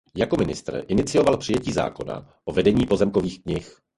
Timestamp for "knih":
3.43-3.75